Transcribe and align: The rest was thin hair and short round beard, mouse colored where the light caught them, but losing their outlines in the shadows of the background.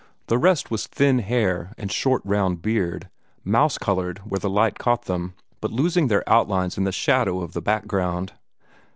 The 0.29 0.39
rest 0.39 0.71
was 0.71 0.87
thin 0.87 1.19
hair 1.19 1.75
and 1.77 1.91
short 1.91 2.23
round 2.25 2.63
beard, 2.63 3.07
mouse 3.43 3.77
colored 3.77 4.17
where 4.27 4.39
the 4.39 4.49
light 4.49 4.79
caught 4.79 5.03
them, 5.05 5.35
but 5.59 5.71
losing 5.71 6.07
their 6.07 6.27
outlines 6.27 6.75
in 6.75 6.85
the 6.85 6.91
shadows 6.91 7.43
of 7.43 7.53
the 7.53 7.61
background. 7.61 8.33